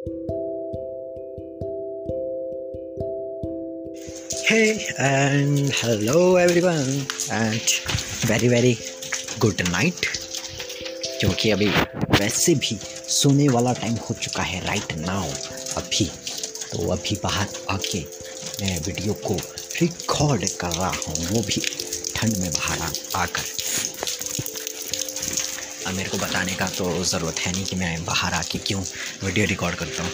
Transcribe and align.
Hey, 0.00 0.08
and 4.98 5.68
hello, 5.70 6.36
everyone, 6.36 7.06
and 7.30 7.60
very 8.24 8.48
very 8.48 8.78
good 9.38 9.60
night, 9.68 10.06
क्योंकि 11.20 11.50
अभी 11.50 11.68
वैसे 12.20 12.54
भी 12.54 12.78
सोने 13.08 13.48
वाला 13.48 13.72
टाइम 13.72 13.94
हो 13.94 14.14
चुका 14.22 14.42
है 14.42 14.64
राइट 14.66 14.92
नाउ 14.98 15.28
अभी। 15.76 16.04
तो 16.72 16.88
अभी 16.92 17.16
बाहर 17.22 17.48
आके 17.70 18.00
मैं 18.60 18.80
वीडियो 18.80 19.12
को 19.12 19.34
रिकॉर्ड 19.82 20.48
कर 20.60 20.70
रहा 20.70 20.88
हूँ, 20.88 21.16
वो 21.30 21.42
भी 21.42 21.62
ठंड 22.16 22.36
में 22.36 22.50
बाहर 22.50 22.92
आकर। 23.16 23.59
मेरे 25.92 26.10
को 26.10 26.18
बताने 26.18 26.54
का 26.54 26.66
तो 26.68 27.04
ज़रूरत 27.04 27.38
है 27.38 27.52
नहीं 27.52 27.64
कि 27.64 27.76
मैं 27.76 28.04
बाहर 28.04 28.32
आके 28.32 28.58
क्यों 28.58 28.82
वीडियो 29.24 29.46
रिकॉर्ड 29.46 29.76
करता 29.76 30.02
हूँ। 30.02 30.12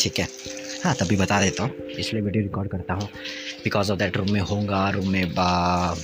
ठीक 0.00 0.18
है? 0.18 0.28
हाँ 0.84 0.94
तभी 0.94 1.16
बता 1.16 1.40
देता 1.40 1.62
हूँ। 1.62 1.90
इसलिए 1.90 2.22
वीडियो 2.22 2.42
रिकॉर्ड 2.42 2.70
करता 2.70 2.94
हूँ। 2.94 3.08
बिकॉज़ 3.64 3.92
ऑफ़ 3.92 3.98
दैट 3.98 4.16
रूम 4.16 4.32
में 4.32 4.40
होऊँगा 4.40 4.88
रूम 4.90 5.08
में 5.08 5.34
बा, 5.34 5.94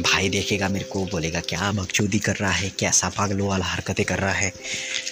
भाई 0.00 0.28
देखेगा 0.28 0.68
मेरे 0.68 0.84
को, 0.84 1.04
बोलेगा, 1.04 1.40
क्या 1.40 1.70
बकचोदी 1.72 2.18
कर 2.18 2.36
रहा 2.36 2.50
है? 2.50 2.70
कैसा 2.70 3.08
पागलों 3.08 3.48
वाला 3.48 3.64
हरकतें 3.64 4.04
कर 4.06 4.18
रहा 4.18 4.32
है? 4.32 4.52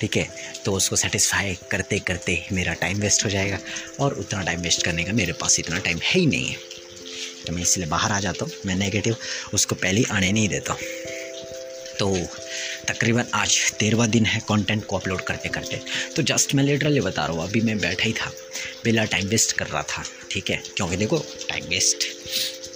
ठीक 0.01 0.17
है? 0.17 0.29
तो 0.65 0.73
उसको 0.73 0.97
सेटिस्फाई 0.97 1.57
करते 1.71 1.99
करते 1.99 2.47
मेरा 2.53 2.73
टाइम 2.73 2.99
वेस्ट 2.99 3.25
हो 3.25 3.31
जाएगा। 3.31 3.59
और 4.01 4.13
उतना 4.13 4.43
टाइम 4.43 4.61
वेस्ट 4.61 4.85
करने 4.85 5.05
का 5.05 5.13
मेरे 5.13 5.33
पास 5.33 5.59
इतना 5.61 5.79
टाइम 5.79 5.99
है 6.03 6.21
ही 6.21 6.27
नहीं 6.27 6.49
है। 6.49 6.57
तो 7.47 7.53
मैं 7.53 7.63
इसलिए 7.63 7.87
बाहर 7.87 8.13
आ 8.13 8.21
जाता 8.21 8.45
हूँ। 8.45 8.53
मैं 8.67 8.77
नेगेटिव 8.77 9.17
उसको 9.55 9.75
पहले 9.75 10.05
आने 10.11 10.33
नहीं 10.33 10.49
देता 10.49 10.77
तो 11.99 12.09
तकरीबन 12.93 13.25
आज 13.35 13.73
तेरहवा 13.73 14.07
दिन 14.07 14.27
है 14.27 14.41
कंटेंट 14.41 14.87
को 14.87 14.99
अपलोड 14.99 15.21
करते 15.21 15.49
करते। 15.49 15.81
तो 16.17 16.23
जस्ट 16.23 16.55
मैं 16.55 16.65
लिटरली 16.65 17.01
बता 17.01 17.27
रहा 17.27 17.37
हूँ, 17.37 17.45
अभी 17.45 17.61
मैं 17.61 17.79
बैठा 17.79 18.05
ही 18.05 18.13
था। 18.13 18.33
बिना 18.85 19.05
टाइम 19.05 19.27
वेस्ट 19.27 19.53
कर 19.53 19.67
रहा 19.67 19.83
था, 19.83 20.05
ठीक 20.31 20.51
है? 20.51 20.63
क्योंकि 20.77 20.97
देखो 20.97 21.19
टाइम 21.49 21.65
वेस्ट 21.65 22.05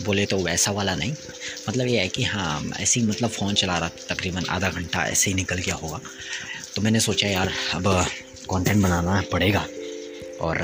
बोले 0.04 0.26
तो 0.26 0.38
वैसा 0.38 0.70
वाला 0.70 0.94
नहीं। 0.94 1.14
मतलब 1.68 1.86
ये 1.86 1.98
है 1.98 2.08
कि 2.08 2.22
हाँ 2.22 2.70
ऐसे 2.80 3.00
ही 3.00 3.06
मतलब 3.06 3.30
फ़ोन 3.30 3.54
चला 3.54 3.78
रहा 3.78 3.88
था, 3.88 4.14
तकरीबन 4.14 4.44
आधा 4.44 4.70
घंटा 4.70 5.06
ऐसे 5.06 5.30
ही 5.30 5.34
निकल 5.34 5.56
गया 5.56 5.74
होगा। 5.74 6.00
तो 6.74 6.82
मैंने 6.82 7.00
सोचा 7.00 7.28
यार, 7.28 7.52
अब 7.74 8.06
कंटेंट 8.50 8.82
बनाना 8.82 9.22
पड़ेगा। 9.32 9.66
और, 10.40 10.62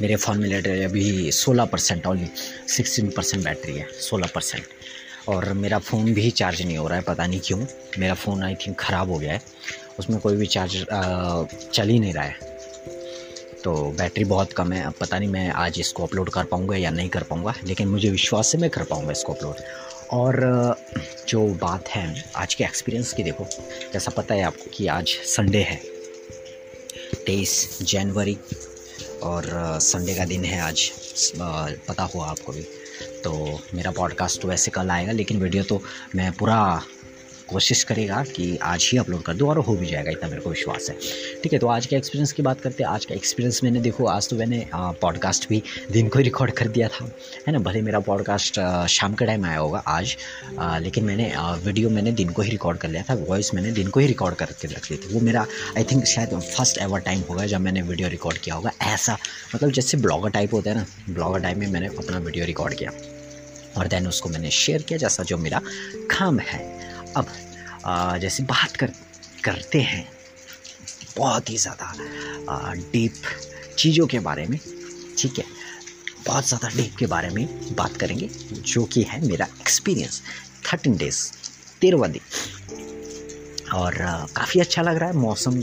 मेरे 0.00 0.16
फ़ोन 0.16 0.38
में 0.38 0.48
लेटर 0.48 0.84
अभी 0.84 1.32
सोलह 1.32 1.64
percent 1.64 2.06
only 2.06 2.26
sixteen 2.68 3.10
percent 3.10 3.44
battery 3.44 3.74
है, 3.74 3.88
सोलह 4.00 4.26
परसेंट 4.26 4.64
और 5.28 5.52
मेरा 5.52 5.78
फ़ोन 5.78 6.12
भी 6.14 6.30
चार्ज 6.30 6.62
नहीं 6.62 6.76
हो 6.78 6.86
रहा 6.88 6.96
है, 6.98 7.02
पता 7.02 7.26
नहीं 7.26 7.40
क्यों। 7.40 7.58
मेरा 7.98 8.14
फ़ोन 8.14 8.42
आई 8.42 8.54
थिंक 8.56 8.76
ख़राब 8.80 9.10
हो 9.10 9.18
गया 9.18 9.32
है। 9.32 9.42
उसमें 9.98 10.18
कोई 10.20 10.36
भी 10.36 10.46
चार्ज 10.46 10.84
चल 11.72 11.88
ही 11.88 11.98
नहीं 11.98 12.12
रहा 12.12 12.24
है। 12.24 12.50
तो 13.64 13.74
बैटरी 13.98 14.24
बहुत 14.24 14.52
कम 14.52 14.72
है। 14.72 14.82
अब 14.84 14.94
पता 15.00 15.18
नहीं 15.18 15.28
मैं 15.28 15.48
आज 15.50 15.78
इसको 15.80 16.06
अपलोड 16.06 16.30
कर 16.30 16.44
पाऊँगा 16.44 16.76
या 16.76 16.90
नहीं 16.90 17.08
कर 17.08 17.22
पाऊँगा, 17.22 17.54
लेकिन 17.64 17.88
मुझे 17.88 18.10
विश्वास 18.10 18.52
से 18.52 18.58
मैं 18.58 18.70
कर 18.70 18.84
पाऊँगा 18.84 19.12
इसको 19.12 19.32
अपलोड। 19.32 19.56
और 20.10 20.76
जो 21.28 21.46
बात 21.60 21.88
है 21.88 22.24
आज 22.36 22.54
के 22.54 22.64
एक्सपीरियंस 22.64 23.12
की 23.12 23.22
देखो, 23.22 23.46
जैसा 23.92 24.10
पता 24.10 24.34
है 24.34 24.42
आपको 24.42 24.70
कि 24.74 24.86
आज 24.86 25.08
संडे 25.26 25.62
है। 25.62 25.80
तेईस 27.26 27.78
जनवरी, 27.82 28.36
और 29.22 29.44
संडे 29.80 30.14
का 30.14 30.24
दिन 30.24 30.44
है 30.44 30.60
आज 30.60 30.90
पता 31.88 32.02
हुआ 32.04 32.26
आपको 32.26 32.52
भी। 32.52 32.66
तो 33.24 33.60
मेरा 33.74 33.90
पॉडकास्ट 33.90 34.42
तो 34.42 34.48
वैसे 34.48 34.70
कल 34.70 34.90
आएगा 34.90 35.12
लेकिन 35.12 35.40
वीडियो 35.40 35.62
तो 35.64 35.82
मैं 36.16 36.32
पूरा 36.32 36.82
कोशिश 37.48 37.82
करेगा 37.84 38.22
कि 38.24 38.56
आज 38.62 38.88
ही 38.92 38.98
अपलोड 38.98 39.22
कर 39.22 39.34
दूँ 39.34 39.48
और 39.48 39.58
हो 39.58 39.74
भी 39.76 39.86
जाएगा 39.86 40.10
इतना 40.10 40.28
मेरे 40.28 40.40
को 40.40 40.50
विश्वास 40.50 40.88
है। 40.90 40.96
ठीक 41.42 41.52
है 41.52 41.58
तो 41.58 41.66
आज 41.68 41.86
के 41.86 41.96
एक्सपीरियंस 41.96 42.32
की 42.32 42.42
बात 42.42 42.60
करते 42.60 42.82
हैं। 42.82 42.90
आज 42.90 43.04
का 43.04 43.14
एक्सपीरियंस 43.14 43.60
मैंने 43.64 43.80
देखो 43.80 44.06
आज 44.06 44.28
तो 44.28 44.36
मैंने 44.36 44.64
पॉडकास्ट 44.74 45.48
भी 45.48 45.62
दिन 45.92 46.08
को 46.08 46.18
ही 46.18 46.24
रिकॉर्ड 46.24 46.52
कर 46.52 46.68
दिया 46.68 46.88
था। 46.88 47.04
है 47.46 47.52
ना 47.52 47.58
भले 47.58 47.82
मेरा 47.82 48.00
पॉडकास्ट 48.00 48.60
शाम 48.90 49.14
के 49.14 49.26
टाइम 49.26 49.44
आया 49.46 49.58
होगा 49.58 49.78
आज 49.86 50.16
आ, 50.58 50.78
लेकिन 50.78 51.04
मैंने 51.04 51.30
आ, 51.32 51.54
वीडियो 51.56 51.90
मैंने 51.90 52.12
दिन 52.12 52.28
को 52.28 52.42
ही 52.42 52.50
रिकॉर्ड 52.50 52.78
कर 52.78 52.88
लिया 52.88 53.02
था 53.10 53.14
वॉइस 53.28 53.54
मैंने 53.54 53.72
दिन 53.72 53.88
को 53.88 54.00
ही 54.00 54.06
रिकॉर्ड 54.06 54.36
करके 54.36 54.68
रख 54.68 54.90
ली 54.90 54.96
थी। 54.96 55.14
वो 55.14 55.20
मेरा 55.20 55.46
आई 55.76 55.84
थिंक 55.84 56.04
शायद 56.06 56.38
फ़र्स्ट 56.40 56.78
एवर 56.78 57.00
टाइम 57.00 57.22
होगा 57.30 57.46
जब 57.46 57.60
मैंने 57.60 57.82
वीडियो 57.82 58.08
रिकॉर्ड 58.08 58.38
किया 58.38 58.54
होगा 58.54 58.72
ऐसा 58.82 59.18
मतलब 59.54 59.70
जैसे 59.70 59.96
ब्लॉगर 59.98 60.30
टाइप 60.30 60.54
होता 60.54 60.70
है 60.70 60.76
ना 60.76 60.86
ब्लॉगर 61.10 61.40
टाइप 61.40 61.58
में 61.58 61.66
मैंने 61.66 61.86
अपना 61.88 62.18
वीडियो 62.18 62.46
रिकॉर्ड 62.46 62.74
किया। 62.74 62.90
और 63.76 63.88
देन 63.88 64.06
उसको 64.06 64.28
मैंने 64.28 64.50
शेयर 64.52 64.82
किया 64.82 64.98
जैसा 64.98 65.22
जो 65.22 65.38
मेरा 65.38 65.60
काम 66.10 66.38
है। 66.40 66.60
अब 67.16 67.26
आ, 67.84 68.16
जैसे 68.18 68.42
बात 68.44 68.76
कर 68.76 68.92
करते 69.44 69.80
हैं 69.82 70.06
बहुत 71.16 71.50
ही 71.50 71.56
ज़्यादा 71.58 72.74
डीप 72.92 73.22
चीज़ों 73.78 74.06
के 74.06 74.18
बारे 74.20 74.46
में 74.46 74.58
ठीक 75.18 75.38
है? 75.38 75.44
बहुत 76.26 76.48
ज़्यादा 76.48 76.68
डीप 76.76 76.96
के 76.98 77.06
बारे 77.06 77.28
में 77.30 77.74
बात 77.76 77.96
करेंगे 77.96 78.28
जो 78.52 78.84
कि 78.84 79.02
है 79.02 79.20
मेरा 79.26 79.46
एक्सपीरियंस 79.60 80.22
थर्टीन 80.66 80.96
डेज़ 80.96 81.20
तेरहवा 81.80 82.06
दिन। 82.08 82.22
और 83.74 83.94
काफ़ी 84.36 84.60
अच्छा 84.60 84.82
लग 84.82 84.96
रहा 84.96 85.08
है 85.08 85.16
मौसम 85.16 85.60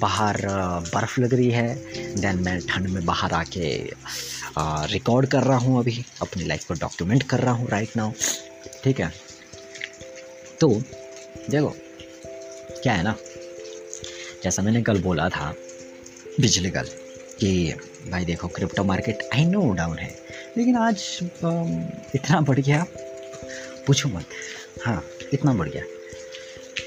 बाहर 0.00 0.36
बर्फ़ 0.94 1.20
लग 1.20 1.34
रही 1.34 1.50
है 1.50 1.74
देन 2.16 2.38
मैं 2.42 2.58
ठंड 2.68 2.86
में 2.88 3.04
बाहर 3.04 3.32
आके 3.34 3.68
रिकॉर्ड 4.90 5.26
कर 5.26 5.42
रहा 5.42 5.58
हूँ 5.58 5.78
अभी, 5.78 6.04
अपनी 6.22 6.44
लाइफ 6.44 6.64
को 6.64 6.74
डॉक्यूमेंट 6.74 7.22
कर 7.22 7.40
रहा 7.40 7.52
हूँ 7.52 7.68
राइट 7.68 7.96
नाउ 7.96 8.10
ठीक 8.84 9.00
है? 9.00 9.12
तो 10.60 10.68
देखो, 11.50 11.74
क्या 12.82 12.92
है 12.92 13.02
ना? 13.02 13.14
जैसा 14.44 14.62
मैंने 14.62 14.82
कल 14.82 15.00
बोला 15.02 15.28
था 15.28 15.52
पिछले 16.40 16.70
कल, 16.70 16.88
कि 17.40 17.74
भाई 18.10 18.24
देखो 18.24 18.48
crypto 18.48 18.84
market 18.84 19.28
I 19.34 19.44
know 19.44 19.72
down 19.72 19.98
है, 19.98 20.10
लेकिन 20.56 20.76
आज 20.76 21.18
इतना 22.14 22.40
बढ़ 22.40 22.60
गया, 22.60 22.86
पूछो 23.86 24.08
मत। 24.08 24.24
हाँ 24.84 25.04
इतना 25.32 25.52
बढ़ 25.52 25.68
गया। 25.68 25.82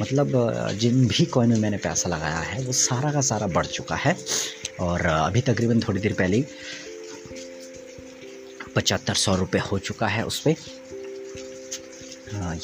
मतलब 0.01 0.31
जिन 0.73 1.05
भी 1.07 1.25
कॉइन 1.25 1.49
में 1.49 1.57
मैंने 1.57 1.77
पैसा 1.77 2.09
लगाया 2.09 2.37
है, 2.37 2.61
वो 2.63 2.73
सारा 2.73 3.11
का 3.11 3.21
सारा 3.21 3.47
बढ़ 3.47 3.65
चुका 3.67 3.95
है, 3.95 4.15
और, 4.79 5.05
अभी 5.05 5.41
तकरीबन 5.41 5.79
थोड़ी 5.79 6.01
देर 6.01 6.13
पहले 6.13 6.43
पचहत्तर 8.75 9.13
सौ 9.13 9.35
रुपये 9.35 9.61
हो 9.61 9.79
चुका 9.79 10.07
है 10.07 10.25
उस 10.25 10.39
पर 10.39 10.55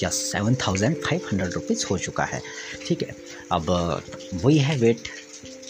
yes 0.03 0.15
seven 0.31 0.55
thousand 0.55 0.95
five 0.95 1.27
hundred 1.31 1.53
rupees 1.53 1.85
हो 1.85 1.97
चुका 1.97 2.23
है। 2.23 2.41
ठीक 2.87 3.01
है, 3.03 3.15
अब, 3.51 3.69
वही 4.33 4.57
है 4.57 4.77
वेट 4.77 5.07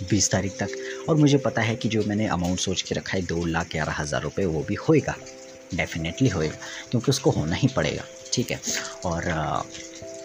बीस 0.10 0.30
तारीख 0.32 0.58
तक। 0.60 0.70
और 1.10 1.16
मुझे 1.16 1.38
पता 1.38 1.62
है 1.62 1.76
कि 1.76 1.90
जो 1.90 2.04
मैंने 2.04 2.28
अमाउंट 2.28 2.60
सोच 2.60 2.82
के 2.82 2.96
रखा 2.96 3.18
है, 3.18 3.22
दो 3.26 3.46
लाख 3.46 3.70
ग्यारह 3.72 3.94
हज़ार 3.94 4.22
रुपये 4.22 4.46
वो 4.46 4.64
भी 4.64 4.76
होएगा। 4.76 5.16
डेफिनेटली 5.76 6.30
होएगा, 6.30 6.58
क्योंकि 6.92 7.12
उसको 7.12 7.32
होना 7.32 7.56
ही 7.56 7.68
पड़ेगा। 7.68 8.04
ठीक 8.34 8.52
है, 8.52 8.60
और, 9.06 9.24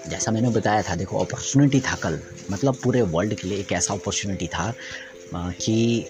जैसा 0.08 0.32
मैंने 0.32 0.48
बताया 0.48 0.82
था, 0.82 0.94
देखो 0.94 1.18
अपॉर्चुनिटी 1.18 1.80
था 1.80 1.94
कल। 1.94 2.18
मतलब 2.50 2.76
पूरे 2.76 3.02
वर्ल्ड 3.02 3.34
के 3.34 3.48
लिए 3.48 3.58
एक 3.58 3.72
ऐसा 3.72 3.94
अपॉर्चुनिटी 3.94 4.46
था 4.46 4.72
कि 5.34 6.00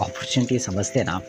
अपॉर्चुनिटी 0.00 0.58
समझते 0.58 1.04
ना 1.04 1.20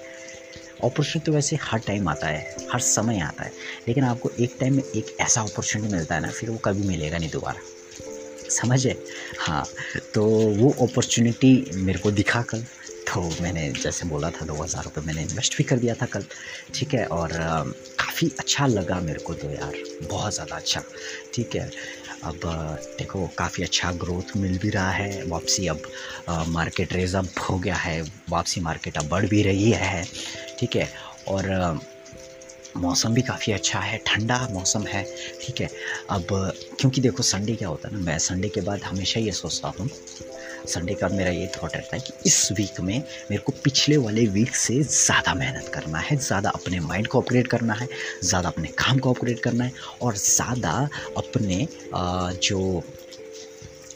अपॉर्चुनिटी 0.84 1.26
तो 1.26 1.32
वैसे 1.32 1.58
हर 1.62 1.80
टाइम 1.80 2.10
आता 2.10 2.28
है 2.28 2.68
हर 2.74 2.80
समय 2.80 3.20
आता 3.20 3.44
है 3.44 3.52
लेकिन 3.88 4.04
आपको 4.04 4.30
एक 4.40 4.58
टाइम 4.60 4.76
में 4.76 4.84
एक 4.84 5.16
ऐसा 5.22 5.42
अपॉर्चुनिटी 5.42 5.92
मिलता 5.92 6.16
है 6.16 6.22
ना 6.22 6.32
फिर 6.32 6.50
वो 6.50 6.58
कभी 6.66 6.88
मिलेगा 6.88 7.18
नहीं 7.18 7.30
दोबारा। 7.30 7.62
समझे 8.52 8.96
हाँ 9.40 9.66
तो 10.16 10.26
वो 10.58 10.70
अपॉर्चुनिटी 10.88 11.54
मेरे 11.76 12.00
को 12.00 12.12
दिखा 12.12 12.42
कल। 12.42 12.64
तो 13.08 13.22
मैंने 13.42 13.68
जैसे 13.74 14.06
बोला 14.06 14.30
था 14.32 14.46
दो 14.46 14.54
हज़ार 14.64 14.84
रुपये 14.84 15.04
मैंने 15.06 15.22
इन्वेस्ट 15.22 15.58
भी 15.58 15.64
कर 15.64 15.78
दिया 15.80 15.94
था 15.96 16.06
कल 16.06 16.24
ठीक 16.76 16.94
है? 16.94 17.06
और 17.06 17.30
काफ़ी 18.00 18.30
अच्छा 18.40 18.68
लगा 18.68 19.00
मेरे 19.02 19.20
को 19.20 19.34
तो 19.34 19.52
यार 19.52 19.74
बहुत 20.04 20.34
ज़्यादा 20.34 20.56
अच्छा 20.56 20.82
ठीक 21.34 21.56
है? 21.56 21.70
अब 22.24 22.40
देखो 23.00 23.28
काफ़ी 23.38 23.64
अच्छा 23.64 23.92
ग्रोथ 23.92 24.36
मिल 24.38 24.58
भी 24.60 24.70
रहा 24.70 24.92
है 24.92 25.24
वापसी 25.28 25.68
अब 25.68 25.82
आ, 26.30 26.44
मार्केट 26.48 26.94
रेज 26.94 27.16
हो 27.50 27.58
गया 27.60 27.76
है 27.76 28.02
वापसी 28.30 28.62
मार्केट 28.62 28.98
अब 28.98 29.08
बढ़ 29.10 29.26
भी 29.26 29.42
रही 29.44 29.72
है। 29.72 30.04
ठीक 30.60 30.76
है? 30.76 30.90
और 31.28 31.80
मौसम 32.78 33.14
भी 33.14 33.22
काफ़ी 33.22 33.52
अच्छा 33.54 33.80
है, 33.80 33.98
ठंडा 34.08 34.48
मौसम 34.52 34.84
है, 34.88 35.04
ठीक 35.42 35.62
है? 35.62 35.70
अब, 36.10 36.28
क्योंकि 36.80 37.02
देखो 37.02 37.24
संडे 37.24 37.56
क्या 37.56 37.68
होता 37.68 37.90
है 37.90 37.96
ना, 37.96 38.02
मैं 38.02 38.18
संडे 38.20 38.50
के 38.50 38.62
बाद 38.62 38.84
हमेशा 38.84 39.20
ये 39.20 39.32
सोचता 39.34 39.68
हूँ 39.80 39.90
संडे 40.68 40.94
का 40.94 41.08
मेरा 41.10 41.32
ये 41.32 41.48
थॉट 41.56 41.76
रहता 41.76 41.96
है 41.96 42.02
कि 42.02 42.14
इस 42.26 42.52
वीक 42.52 42.80
में 42.82 42.98
मेरे 43.30 43.42
को 43.44 43.52
पिछले 43.64 43.98
वाले 43.98 44.26
वीक 44.28 44.56
से 44.56 44.82
ज़्यादा 44.84 45.34
मेहनत 45.34 45.68
करना 45.74 46.00
है, 46.00 46.18
ज़्यादा 46.18 46.50
अपने 46.50 46.80
माइंड 46.80 47.08
को 47.08 47.22
अपग्रेड 47.22 47.48
करना 47.48 47.74
है, 47.74 47.88
ज़्यादा 48.24 48.50
अपने 48.50 48.68
काम 48.78 49.00
को 49.00 49.14
अपग्रेड 49.14 49.40
करना 49.40 49.64
है 49.64 49.72
और 50.02 50.16
ज़्यादा 50.18 50.72
अपने 51.18 51.68
जो 52.44 52.84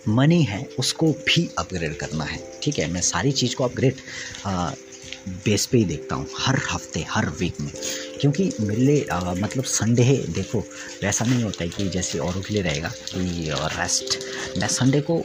मनी 0.08 0.42
है 0.44 0.64
उसको 0.80 1.12
भी 1.26 1.50
अपग्रेड 1.60 1.96
करना 1.98 2.24
है, 2.24 2.40
ठीक 2.64 2.80
है? 2.80 2.88
मैं 2.92 3.02
सारी 3.02 3.32
चीज़ 3.32 3.56
को 3.56 3.64
अपग्रेड 3.64 3.96
बेस 5.46 5.66
पे 5.66 5.78
ही 5.78 5.86
देखता 5.86 6.16
हूँ, 6.16 6.28
हर 6.40 6.60
हफ़्ते, 6.72 7.06
हर 7.10 7.30
वीक 7.40 7.60
में। 7.62 7.72
क्योंकि 8.22 8.52
मेरे 8.60 8.82
लिए 8.82 9.06
मतलब 9.42 9.64
संडे 9.66 10.04
है, 10.04 10.18
देखो, 10.34 10.60
वैसा 11.04 11.26
नहीं 11.26 11.44
होता 11.44 11.64
है 11.64 11.70
कि 11.70 11.88
जैसे 11.90 12.20
औरों 12.20 12.42
के 12.42 12.54
लिए 12.54 12.64
रहेगा 12.64 12.90
कि 12.90 13.50
रेस्ट 13.76 14.18
मैं 14.58 14.68
संडे 14.70 15.02
को 15.02 15.22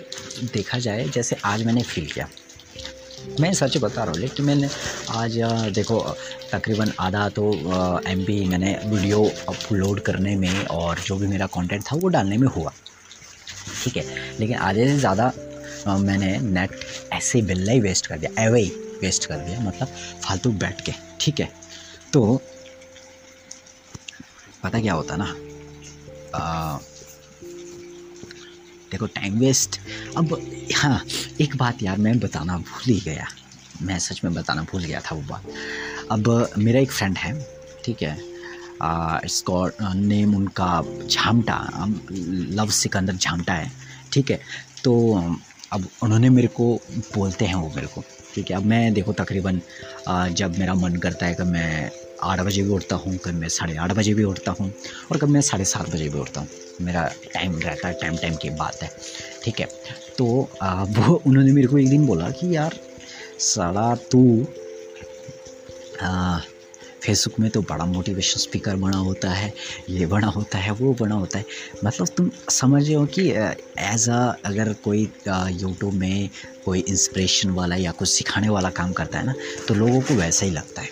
देखा 0.55 0.79
जाए, 0.79 1.09
जैसे 1.09 1.37
आज 1.45 1.63
मैंने 1.67 1.83
फील 1.83 2.07
किया। 2.07 2.29
मैं 3.41 3.53
सच 3.55 3.77
बता 3.77 4.03
रहा 4.03 4.13
हूँ, 4.13 4.21
लेकिन 4.21 4.47
मैंने 4.47 4.69
आज 5.11 5.39
देखो 5.75 6.01
तकरीबन 6.53 6.93
आधा 7.01 7.29
तो 7.31 7.51
एमपी 8.09 8.45
मैंने 8.49 8.79
वीडियो 8.87 9.25
अपलोड 9.49 10.01
करने 10.01 10.37
में 10.37 10.65
और 10.67 10.99
जो 11.07 11.17
भी 11.17 11.27
मेरा 11.27 11.47
कंटेंट 11.55 11.83
था, 11.83 11.97
वो 11.97 12.09
डालने 12.09 12.39
में 12.39 12.49
हुआ। 12.49 12.73
ठीक 13.85 13.97
है? 13.97 14.05
लेकिन 14.41 14.57
आधे 14.57 14.87
से 14.87 14.99
ज़्यादा 14.99 15.33
मैंने 15.89 16.37
नेट 16.41 16.71
ऐसे 17.13 17.43
बिल्ला 17.43 17.73
ही 17.73 17.81
वेस्ट 17.81 18.07
कर 18.07 18.19
दिया। 18.19 18.43
एवे 18.43 18.65
वेस्ट 19.01 19.27
कर 19.27 19.39
दिया 19.39 19.61
मतलब 19.61 19.89
फालतू 20.25 20.51
बैठ 20.63 20.81
के 20.87 20.93
ठीक 21.21 21.41
है? 21.41 21.53
तो 22.13 22.41
पता 24.63 24.81
क्या 24.81 24.95
होता 24.95 25.17
ना? 25.17 25.25
आ, 26.35 26.79
देखो 28.91 29.07
टाइम 29.07 29.39
वेस्ट 29.39 29.79
अब 30.17 30.37
हाँ 30.77 31.01
एक 31.41 31.57
बात 31.57 31.83
यार 31.83 31.99
मैं 31.99 32.19
बताना 32.21 32.59
भूल 32.59 32.93
ही 32.93 33.01
गया। 33.01 33.27
मैं 33.83 33.99
सच 33.99 34.21
में 34.25 34.35
बताना 34.35 34.63
भूल 34.63 34.85
गया 34.85 35.01
था 35.01 35.15
वो 35.15 35.23
बात। 35.23 35.45
अब 36.11 36.53
मेरा 36.59 36.81
एक 36.81 36.93
फ्रेंड 36.93 37.19
है 37.19 37.33
ठीक 37.85 38.03
है? 38.03 38.17
इसको 39.25 39.67
नेम 39.95 40.35
उनका 40.37 40.83
झामटा 41.11 41.87
लव 42.11 42.71
सिकंदर 42.73 43.15
झामटा 43.15 43.53
है 43.53 43.71
ठीक 44.13 44.31
है? 44.31 44.41
तो 44.85 44.93
अब 45.73 45.89
उन्होंने 46.03 46.29
मेरे 46.31 46.49
को 46.49 46.75
बोलते 47.15 47.45
हैं 47.45 47.55
वो 47.55 47.73
मेरे 47.77 47.87
को। 47.87 48.05
ठीक 48.35 48.51
है 48.51 48.57
अब 48.57 48.65
मैं 48.65 48.93
देखो 48.95 49.13
तकरीबन 49.13 49.61
जब 50.33 50.59
मेरा 50.59 50.75
मन 50.75 50.97
करता 50.97 51.27
है 51.27 51.35
कि 51.35 51.43
मैं 51.43 51.91
आठ 52.23 52.41
बजे 52.41 52.63
भी 52.63 52.69
उठता 52.69 52.97
हूँ 52.97 53.17
कभी 53.17 53.33
मैं 53.33 53.49
साढ़े 53.49 53.77
आठ 53.77 53.93
बजे 53.93 54.15
भी 54.15 54.25
उठता 54.25 54.53
हूँ 54.53 54.73
और 55.13 55.19
कभी 55.19 55.33
मैं 55.33 55.41
साढ़े 55.41 55.65
सात 55.65 55.91
बजे 55.91 56.09
भी 56.09 56.19
उठता 56.19 56.41
हूँ। 56.41 56.49
मेरा 56.81 57.11
टाइम 57.35 57.59
रहता 57.59 57.89
है 57.89 57.95
टाइम 57.95 58.17
टाइम 58.17 58.37
की 58.37 58.51
बात 58.51 58.83
है, 58.83 58.91
ठीक 59.45 59.61
है? 59.61 59.67
तो 60.19 60.25
वो, 60.65 61.23
उन्होंने 61.27 61.53
मेरे 61.53 61.67
को 61.67 61.79
एक 61.79 61.89
दिन 61.89 62.07
बोला 62.07 62.31
कि 62.31 62.57
यार, 62.57 62.75
साला 63.39 63.95
तू 63.95 64.47
फेसबुक 67.05 67.39
में 67.41 67.51
तो 67.51 67.61
बड़ा 67.63 67.85
मोटिवेशन 67.87 68.41
स्पीकर 68.41 68.77
बना 68.77 68.99
होता 68.99 69.31
है 69.31 69.53
ये 69.91 70.07
बना 70.07 70.27
होता 70.27 70.59
है 70.59 70.73
वो 70.73 70.93
बना 71.01 71.15
होता 71.15 71.39
है। 71.39 71.45
मतलब 71.85 72.09
तुम 72.17 72.31
समझ 72.51 72.83
रहे 72.85 72.95
हो 72.95 73.05
कि 73.15 73.29
एज 73.31 74.09
अ 74.09 74.19
अगर 74.47 74.73
कोई 74.85 75.03
यूट्यूब 75.29 75.95
में 75.95 76.29
कोई 76.65 76.81
इंस्पिरेशन 76.89 77.51
वाला 77.51 77.77
या 77.77 77.93
कुछ 77.93 78.09
सिखाने 78.09 78.49
वाला 78.49 78.71
काम 78.71 78.93
करता 78.93 79.19
है 79.19 79.27
ना 79.27 79.35
तो 79.69 79.75
लोगों 79.75 80.01
को 80.01 80.15
वैसा 80.15 80.47
ही 80.47 80.53
लगता 80.53 80.83
है। 80.83 80.89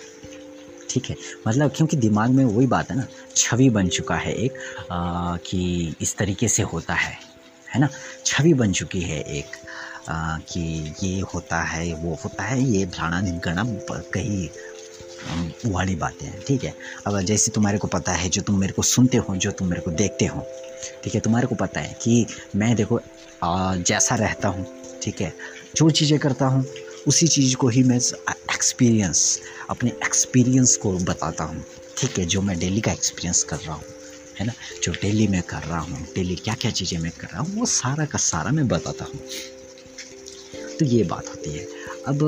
ठीक 0.89 1.09
है? 1.09 1.15
मतलब 1.47 1.71
क्योंकि 1.75 1.97
दिमाग 1.97 2.29
में 2.29 2.43
वही 2.45 2.67
बात 2.67 2.91
है 2.91 2.97
ना 2.97 3.07
छवि 3.35 3.69
बन 3.69 3.87
चुका 3.89 4.15
है 4.15 4.33
एक 4.35 4.57
आ, 4.91 5.37
कि 5.37 5.95
इस 6.01 6.15
तरीके 6.17 6.47
से 6.47 6.63
होता 6.63 6.93
है 6.93 7.17
है 7.67 7.79
ना? 7.81 7.89
छवि 8.25 8.53
बन 8.53 8.71
चुकी 8.71 9.01
है 9.01 9.19
एक 9.37 9.55
आ, 10.09 10.37
कि 10.49 10.93
ये 11.03 11.19
होता 11.33 11.61
है 11.63 11.93
वो 11.93 12.15
होता 12.23 12.43
है 12.43 12.61
ये 12.63 12.85
फलाना 12.85 13.21
ढिमकाना 13.21 13.63
कहीं 14.13 14.47
वाली 15.65 15.95
बातें 15.95 16.25
हैं, 16.27 16.39
ठीक 16.47 16.63
है? 16.63 16.73
अब 17.07 17.19
जैसे 17.21 17.51
तुम्हारे 17.51 17.77
को 17.77 17.87
पता 17.87 18.11
है, 18.11 18.29
जो 18.29 18.41
तुम 18.41 18.59
मेरे 18.59 18.73
को 18.73 18.81
सुनते 18.83 19.17
हो, 19.17 19.35
जो 19.35 19.51
तुम 19.51 19.67
मेरे 19.69 19.81
को 19.81 19.91
देखते 19.93 20.25
हो, 20.25 20.45
ठीक 21.03 21.15
है? 21.15 21.21
तुम्हारे 21.21 21.47
को 21.47 21.55
पता 21.55 21.81
है 21.81 21.95
कि 22.01 22.25
मैं 22.55 22.75
देखो 22.75 22.99
जैसा 23.43 24.15
रहता 24.15 24.47
हूँ, 24.47 24.65
ठीक 25.03 25.21
है? 25.21 25.33
जो 25.75 25.89
चीज़ें 25.91 26.17
करता 26.19 26.45
हूँ, 26.45 26.65
उसी 27.07 27.27
चीज़ 27.27 27.55
को 27.55 27.67
ही 27.67 27.83
मैं 27.83 27.97
एक्सपीरियंस 27.97 29.39
अपने 29.69 29.89
एक्सपीरियंस 30.05 30.75
को 30.77 30.91
बताता 30.99 31.43
हूँ, 31.43 31.63
ठीक 31.97 32.19
है? 32.19 32.25
जो 32.25 32.41
मैं 32.41 32.57
डेली 32.59 32.81
का 32.81 32.91
एक्सपीरियंस 32.91 33.43
कर 33.43 33.57
रहा 33.57 33.75
हूँ, 33.75 33.83
है 34.39 34.45
ना? 34.45 34.53
जो 34.83 34.91
डेली 35.01 35.27
मैं 35.27 35.41
कर 35.43 35.63
रहा 35.63 35.79
हूँ 35.79 36.05
डेली 36.15 36.35
क्या 36.35 36.53
क्या 36.61 36.71
चीज़ें 36.71 36.97
मैं 36.99 37.11
कर 37.11 37.27
रहा 37.27 37.41
हूँ, 37.41 37.55
वो 37.55 37.65
सारा 37.65 38.05
का 38.05 38.17
सारा 38.19 38.51
मैं 38.51 38.67
बताता 38.67 39.05
हूँ। 39.05 39.19
तो 40.79 40.85
ये 40.85 41.03
बात 41.03 41.29
होती 41.29 41.51
है। 41.51 41.65
अब 42.07 42.19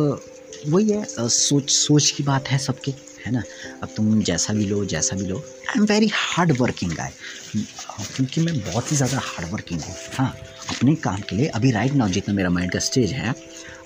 वही 0.68 0.92
है 0.92 1.04
सोच 1.30 1.70
सोच 1.72 2.10
की 2.12 2.24
बात 2.24 2.48
है 2.48 2.58
सबके, 2.60 2.92
है 3.26 3.32
ना? 3.32 3.42
अब 3.84 3.90
तुम 3.96 4.22
जैसा 4.22 4.54
भी 4.54 4.66
लो, 4.66 4.84
जैसा 4.86 5.16
भी 5.16 5.26
लो। 5.26 5.38
I 5.38 5.80
am 5.80 5.86
very 5.86 6.10
hard 6.14 6.52
working 6.60 6.92
guy 6.94 7.12
क्योंकि 7.56 8.42
मैं 8.42 8.60
बहुत 8.62 8.92
ही 8.92 8.98
ज़्यादा 8.98 9.20
हार्ड 9.24 9.52
वर्किंग 9.52 9.82
हूँ। 9.82 9.96
हाँ 10.14 10.36
अपने 10.70 10.96
काम 10.98 11.22
के 11.30 11.36
लिए, 11.36 11.48
अभी 11.48 11.72
राइट 11.72 11.94
नाउ 11.94 12.10
जितना 12.10 12.34
मेरा 12.36 12.50
माइंड 12.50 12.72
का 12.72 12.80
स्टेज 12.82 13.12
है 13.14 13.34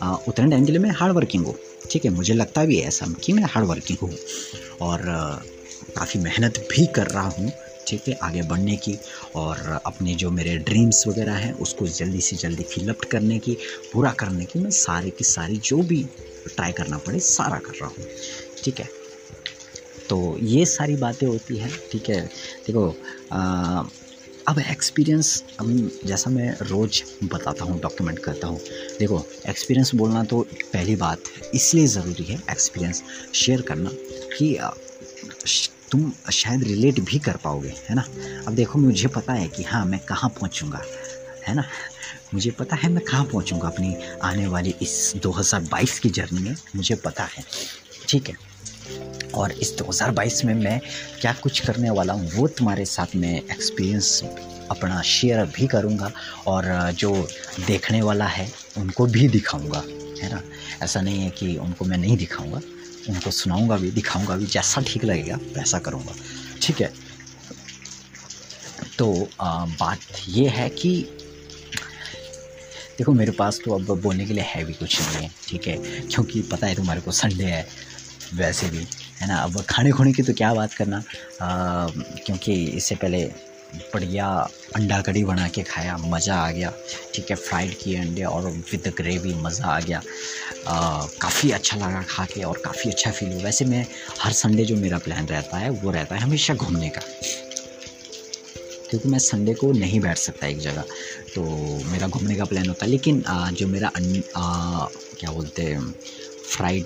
उतने 0.03 0.49
टाइम 0.49 0.65
के 0.65 0.71
लिए 0.71 0.81
मैं 0.81 0.91
हार्ड 0.91 1.15
वर्किंग 1.15 1.45
हूँ। 1.45 1.55
ठीक 1.91 2.05
है, 2.05 2.11
मुझे 2.11 2.33
लगता 2.33 2.65
भी 2.65 2.77
है 2.77 2.87
ऐसा 2.87 3.05
कि 3.23 3.33
मैं 3.33 3.43
हार्ड 3.45 3.67
वर्किंग 3.67 3.97
हूँ। 4.01 4.17
और 4.81 5.01
काफ़ी 5.95 6.19
मेहनत 6.19 6.59
भी 6.71 6.85
कर 6.95 7.07
रहा 7.07 7.27
हूँ। 7.29 7.51
ठीक 7.89 8.07
है 8.07 8.13
आगे 8.23 8.41
बढ़ने 8.49 8.75
की 8.77 8.97
और 9.35 9.81
अपने 9.85 10.13
जो 10.15 10.29
मेरे 10.31 10.57
ड्रीम्स 10.59 11.07
वगैरह 11.07 11.35
हैं, 11.35 11.53
उसको 11.55 11.87
जल्दी 11.89 12.21
से 12.21 12.35
जल्दी 12.37 12.63
फिलअप 12.65 13.01
करने 13.11 13.39
की, 13.39 13.57
पूरा 13.93 14.11
करने 14.19 14.45
की 14.45 14.59
मैं 14.59 14.69
सारे 14.71 15.09
की 15.09 15.23
सारी 15.25 15.57
जो 15.65 15.81
भी 15.83 16.03
ट्राई 16.47 16.71
करना 16.71 16.97
पड़े, 16.97 17.19
सारा 17.19 17.59
कर 17.59 17.79
रहा 17.81 17.89
हूँ। 17.89 18.05
ठीक 18.63 18.79
है? 18.79 18.87
तो 20.09 20.37
ये 20.41 20.65
सारी 20.65 20.95
बातें 20.97 21.25
होती 21.27 21.57
हैं, 21.57 21.71
ठीक 21.91 22.09
है? 22.09 22.21
देखो 22.67 22.87
अब 24.47 24.59
एक्सपीरियंस 24.59 25.43
जैसा 26.05 26.29
मैं 26.29 26.49
रोज़ 26.61 27.01
बताता 27.23 27.65
हूँ 27.65 27.79
डॉक्यूमेंट 27.81 28.19
करता 28.19 28.47
हूँ, 28.47 28.59
देखो 28.99 29.23
एक्सपीरियंस 29.49 29.93
बोलना 29.95 30.23
तो 30.23 30.41
पहली 30.63 30.95
बात 30.95 31.23
इसलिए 31.55 31.87
ज़रूरी 31.87 32.23
है 32.23 32.39
एक्सपीरियंस 32.51 33.03
शेयर 33.35 33.61
करना 33.61 33.89
कि 34.37 34.55
तुम 35.91 36.11
शायद 36.31 36.63
रिलेट 36.63 36.99
भी 36.99 37.19
कर 37.19 37.37
पाओगे, 37.37 37.73
है 37.89 37.95
ना? 37.95 38.03
अब 38.47 38.55
देखो, 38.55 38.79
मुझे 38.79 39.07
पता 39.07 39.33
है 39.33 39.47
कि 39.47 39.63
हाँ 39.63 39.85
मैं 39.85 39.99
कहाँ 39.99 40.29
पहुँचूँगा, 40.29 40.81
है 41.47 41.55
ना? 41.55 41.63
मुझे 42.33 42.51
पता 42.51 42.75
है 42.75 42.89
मैं 42.89 43.05
कहाँ 43.05 43.25
पहुँचूँगा 43.25 43.67
अपनी 43.67 43.97
आने 44.23 44.47
वाली 44.47 44.75
इस 44.81 45.13
2022 45.15 45.99
की 45.99 46.09
जर्नी 46.09 46.39
में, 46.39 46.55
मुझे 46.75 46.95
पता 46.95 47.23
है, 47.23 47.43
ठीक 48.09 48.29
है? 48.29 48.35
और 49.33 49.51
इस 49.51 49.77
2022 49.77 50.45
में 50.45 50.53
मैं 50.53 50.81
क्या 51.21 51.33
कुछ 51.33 51.59
करने 51.59 51.89
वाला 51.89 52.13
हूँ, 52.13 52.31
वो 52.31 52.47
तुम्हारे 52.47 52.85
साथ 52.85 53.15
में 53.15 53.41
एक्सपीरियंस 53.41 54.23
अपना 54.71 55.01
शेयर 55.01 55.45
भी 55.45 55.67
करूँगा 55.67 56.11
और 56.47 56.91
जो 56.91 57.27
देखने 57.67 58.01
वाला 58.01 58.25
है, 58.25 58.51
उनको 58.77 59.05
भी 59.05 59.27
दिखाऊँगा, 59.27 59.83
है 60.23 60.33
ना? 60.33 60.41
ऐसा 60.83 61.01
नहीं 61.01 61.19
है 61.19 61.29
कि 61.29 61.57
उनको 61.57 61.85
मैं 61.85 61.97
नहीं 61.97 62.17
दिखाऊँगा 62.17 62.61
उनको 63.09 63.31
सुनाऊँगा 63.31 63.77
भी 63.77 63.91
दिखाऊँगा 63.91 64.35
भी 64.35 64.45
जैसा 64.45 64.81
ठीक 64.81 65.03
लगेगा 65.05 65.35
वैसा 65.35 65.79
करूँगा। 65.79 66.13
ठीक 66.61 66.81
है? 66.81 66.93
तो 68.97 69.29
आ, 69.41 69.65
बात 69.65 69.99
ये 70.27 70.47
है 70.49 70.69
कि 70.69 70.91
देखो 72.97 73.13
मेरे 73.13 73.31
पास 73.31 73.59
तो 73.65 73.73
अब 73.73 74.01
बोलने 74.01 74.25
के 74.25 74.33
लिए 74.33 74.43
है 74.43 74.63
भी 74.63 74.73
कुछ 74.73 75.01
नहीं 75.01 75.23
है 75.23 75.31
ठीक 75.47 75.67
है? 75.67 75.77
क्योंकि 76.07 76.41
पता 76.41 76.67
है 76.67 76.75
तुम्हारे 76.75 77.01
को 77.01 77.11
संडे 77.11 77.43
है 77.43 77.67
वैसे 78.33 78.69
भी 78.69 78.87
है 79.21 79.27
ना? 79.27 79.37
अब 79.37 79.61
खाने 79.69 79.91
खोने 79.91 80.13
की 80.13 80.23
तो 80.23 80.33
क्या 80.33 80.53
बात 80.53 80.73
करना? 80.73 80.97
आ, 81.41 81.87
क्योंकि 82.25 82.53
इससे 82.65 82.95
पहले 82.95 83.31
बढ़िया 83.93 84.27
अंडा 84.75 84.99
कड़ी 85.01 85.23
बना 85.23 85.47
के 85.47 85.63
खाया 85.63 85.97
मज़ा 85.97 86.35
आ 86.35 86.51
गया। 86.51 86.73
ठीक 87.13 87.29
है 87.29 87.35
फ्राइड 87.35 87.73
किए 87.77 87.97
अंडे 87.97 88.23
और 88.23 88.49
विद 88.71 88.93
ग्रेवी 88.97 89.33
मज़ा 89.33 89.65
आ 89.65 89.79
गया। 89.79 90.01
काफ़ी 91.21 91.51
अच्छा 91.51 91.77
लगा 91.77 92.01
खा 92.09 92.25
के 92.25 92.43
और 92.43 92.61
काफ़ी 92.65 92.89
अच्छा 92.89 93.11
फील 93.11 93.33
हुआ। 93.33 93.43
वैसे 93.43 93.65
मैं 93.65 93.85
हर 94.21 94.31
संडे 94.33 94.65
जो 94.65 94.75
मेरा 94.75 94.97
प्लान 94.97 95.27
रहता 95.27 95.57
है 95.57 95.69
वो 95.69 95.91
रहता 95.91 96.15
है 96.15 96.21
हमेशा 96.21 96.53
घूमने 96.53 96.89
का। 96.89 97.01
क्योंकि 98.89 99.09
मैं 99.09 99.19
संडे 99.19 99.53
को 99.53 99.71
नहीं 99.71 99.99
बैठ 99.99 100.17
सकता 100.17 100.47
एक 100.47 100.59
जगह। 100.59 100.83
तो 101.35 101.43
मेरा 101.91 102.07
घूमने 102.07 102.35
का 102.35 102.45
प्लान 102.45 102.67
होता 102.67 102.85
है। 102.85 102.91
लेकिन 102.91 103.23
आ, 103.27 103.49
जो 103.51 103.67
मेरा 103.67 103.87
अन, 103.87 104.23
आ, 104.35 104.85
क्या 105.19 105.31
बोलते 105.31 105.61
हैं 105.61 105.91
फ्राइड 106.47 106.85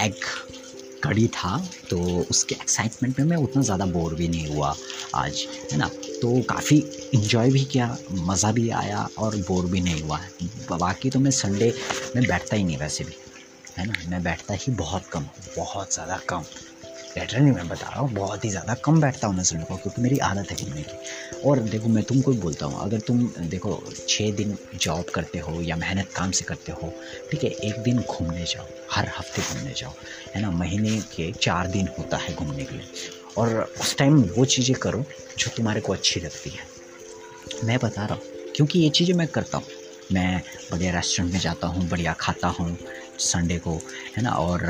एग 0.00 0.14
कड़ी 1.04 1.26
था 1.28 1.56
तो 1.90 1.98
उसके 2.30 2.54
एक्साइटमेंट 2.54 3.18
में 3.20 3.26
मैं 3.26 3.36
उतना 3.36 3.62
ज़्यादा 3.62 3.86
बोर 3.86 4.14
भी 4.14 4.28
नहीं 4.28 4.46
हुआ 4.46 4.74
आज, 5.14 5.46
है 5.72 5.78
ना? 5.78 5.88
तो 6.22 6.40
काफ़ी 6.42 6.76
इन्जॉय 7.14 7.50
भी 7.50 7.64
किया, 7.64 7.96
मज़ा 8.12 8.52
भी 8.52 8.68
आया 8.82 9.08
और 9.18 9.36
बोर 9.48 9.66
भी 9.66 9.80
नहीं 9.80 10.02
हुआ। 10.02 10.20
बाकी 10.78 11.10
तो 11.10 11.20
मैं 11.20 11.30
संडे 11.30 11.72
में 12.16 12.24
बैठता 12.26 12.56
ही 12.56 12.64
नहीं 12.64 12.78
वैसे 12.78 13.04
भी, 13.04 13.14
है 13.78 13.86
ना? 13.86 13.94
मैं 14.10 14.22
बैठता 14.22 14.54
ही 14.54 14.72
बहुत 14.74 15.06
कम, 15.12 15.26
बहुत 15.56 15.94
ज़्यादा 15.94 16.20
कम। 16.28 16.44
बेटर 17.14 17.40
नहीं, 17.40 17.52
मैं 17.52 17.68
बता 17.68 17.88
रहा 17.88 18.00
हूँ, 18.00 18.10
बहुत 18.12 18.44
ही 18.44 18.50
ज़्यादा 18.50 18.74
कम 18.74 19.00
बैठता 19.00 19.26
हूँ 19.26 19.36
मैं 19.36 19.44
सुनने 19.44 19.64
को, 19.64 19.76
क्योंकि 19.76 20.02
मेरी 20.02 20.18
आदत 20.18 20.50
है 20.50 20.56
घूमने 20.56 20.82
की। 20.82 20.96
और 21.48 21.60
देखो, 21.60 21.88
मैं 21.88 22.04
तुमको 22.04 22.32
बोलता 22.32 22.66
हूँ, 22.66 22.80
अगर 22.82 23.00
तुम, 23.00 23.28
देखो 23.40 23.82
छः 24.08 24.32
दिन 24.32 24.56
जॉब 24.74 25.04
करते 25.14 25.38
हो 25.38 25.60
या 25.60 25.76
मेहनत 25.76 26.08
काम 26.16 26.30
से 26.30 26.44
करते 26.44 26.72
हो, 26.72 26.92
ठीक 27.30 27.44
है, 27.44 27.50
एक 27.50 27.78
दिन 27.78 28.00
घूमने 28.00 28.44
जाओ, 28.44 28.66
हर 28.90 29.08
हफ़्ते 29.08 29.42
घूमने 29.42 29.74
जाओ, 29.74 29.92
है 30.34 30.42
ना, 30.42 30.50
महीने 30.50 31.00
के 31.16 31.32
चार 31.32 31.66
दिन 31.66 31.88
होता 31.98 32.16
है 32.16 32.34
घूमने 32.34 32.64
के 32.64 32.74
लिए। 32.74 33.10
और 33.38 33.72
उस 33.80 33.96
टाइम 33.96 34.22
वो 34.22 34.44
चीज़ें 34.44 34.76
करो 34.78 35.04
जो 35.38 35.50
तुम्हारे 35.56 35.80
को 35.80 35.92
अच्छी 35.92 36.20
लगती 36.20 36.50
है। 36.50 36.66
मैं 37.64 37.78
बता 37.78 38.04
रहा 38.06 38.14
हूँ, 38.14 38.52
क्योंकि 38.56 38.78
ये 38.78 38.90
चीज़ें 38.90 39.14
मैं 39.14 39.28
करता 39.28 39.58
हूँ। 39.58 39.66
मैं 40.12 40.42
बढ़िया 40.70 40.92
रेस्टोरेंट 40.92 41.32
में 41.32 41.40
जाता 41.40 41.66
हूँ, 41.66 41.88
बढ़िया 41.88 42.12
खाता 42.12 42.48
हूँ 42.48 42.76
संडे 43.18 43.58
को, 43.58 43.76
है 44.16 44.22
ना? 44.22 44.30
और 44.30 44.62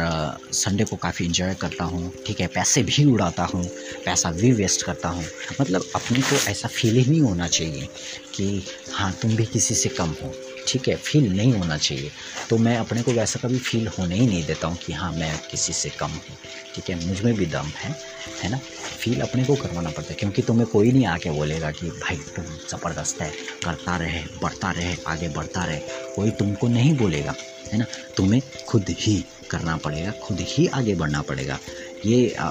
संडे 0.52 0.84
को 0.84 0.96
काफ़ी 0.96 1.24
इन्जॉय 1.24 1.54
करता 1.54 1.84
हूँ, 1.84 2.12
ठीक 2.26 2.40
है? 2.40 2.46
पैसे 2.46 2.82
भी 2.82 3.04
उड़ाता 3.04 3.44
हूँ, 3.44 3.64
पैसा 4.04 4.30
भी 4.30 4.52
वेस्ट 4.52 4.82
करता 4.82 5.08
हूँ। 5.08 5.24
मतलब 5.60 5.84
अपने 5.94 6.20
को 6.20 6.36
ऐसा 6.50 6.68
फील 6.68 6.96
ही 6.96 7.04
नहीं 7.10 7.20
होना 7.20 7.48
चाहिए 7.48 7.88
कि 8.34 8.64
हाँ 8.92 9.12
तुम 9.22 9.36
भी 9.36 9.44
किसी 9.44 9.74
से 9.74 9.88
कम 9.88 10.14
हो, 10.22 10.32
ठीक 10.68 10.88
है? 10.88 10.96
फील 10.96 11.36
नहीं 11.36 11.52
होना 11.52 11.76
चाहिए। 11.76 12.10
तो 12.50 12.58
मैं 12.58 12.76
अपने 12.76 13.02
को 13.02 13.12
वैसा 13.12 13.48
कभी 13.48 13.58
फील 13.58 13.88
होने 13.88 14.14
ही 14.14 14.26
नहीं 14.26 14.44
देता 14.46 14.68
हूँ 14.68 14.76
कि 14.76 14.92
हाँ 14.92 15.12
मैं 15.12 15.38
किसी 15.50 15.72
से 15.72 15.90
कम 15.90 16.10
हूँ, 16.10 16.36
ठीक 16.74 16.90
है? 16.90 17.06
मुझमें 17.06 17.34
भी 17.34 17.46
दम 17.46 17.66
है 17.66 17.94
है 18.42 18.50
ना? 18.50 18.58
फील 18.98 19.20
अपने 19.20 19.44
को 19.44 19.54
करवाना 19.54 19.90
पड़ता 19.90 20.10
है, 20.10 20.14
क्योंकि 20.14 20.42
तुम्हें 20.42 20.66
कोई 20.68 20.92
नहीं 20.92 21.06
आके 21.06 21.30
बोलेगा 21.30 21.70
कि, 21.70 21.86
भाई, 21.86 22.16
तुम 22.16 22.44
ज़बरदस्त 22.44 23.20
है, 23.20 23.30
करता 23.64 23.96
रहे, 23.96 24.22
बढ़ता 24.42 24.70
रहे, 24.70 24.96
आगे 25.06 25.28
बढ़ता 25.28 25.64
रहे। 25.64 25.78
कोई 26.16 26.30
तुमको 26.30 26.68
नहीं 26.68 26.96
बोलेगा। 26.96 27.34
है 27.72 27.78
ना? 27.78 27.86
तुम्हें 28.16 28.40
खुद 28.68 28.88
ही 28.90 29.24
करना 29.50 29.76
पड़ेगा 29.76 30.10
खुद 30.22 30.40
ही 30.40 30.66
आगे 30.74 30.94
बढ़ना 30.94 31.22
पड़ेगा। 31.22 31.58
ये 32.06 32.30
आ, 32.30 32.50